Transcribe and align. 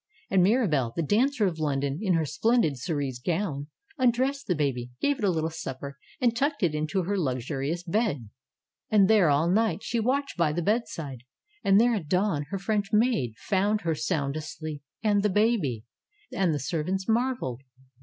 And 0.31 0.41
Mirabelle, 0.41 0.93
the 0.95 1.03
dancer 1.03 1.45
of 1.45 1.59
London, 1.59 1.99
in 2.01 2.15
her 2.15 2.25
splendid 2.25 2.75
cerise 2.75 3.19
gown, 3.19 3.67
undressed 3.99 4.47
the 4.47 4.55
baby, 4.55 4.89
gave 4.99 5.19
it 5.19 5.23
a 5.23 5.29
little 5.29 5.51
supper 5.51 5.99
and 6.19 6.35
tucked 6.35 6.63
it 6.63 6.73
into 6.73 7.03
her 7.03 7.15
luxurious 7.19 7.83
bed! 7.83 8.29
And 8.89 9.07
there 9.07 9.29
all 9.29 9.47
night 9.47 9.83
she 9.83 9.99
watched 9.99 10.37
by 10.37 10.53
the 10.53 10.63
bedside. 10.63 11.21
And 11.63 11.79
there 11.79 11.93
at 11.93 12.07
dawn 12.07 12.45
her 12.49 12.57
French 12.57 12.91
maid 12.91 13.35
found 13.37 13.81
her 13.81 13.93
sound 13.93 14.35
asleep, 14.35 14.81
and 15.03 15.21
the 15.21 15.29
baby! 15.29 15.85
And 16.31 16.51
the 16.51 16.57
servants 16.59 17.07
marveled. 17.07 17.61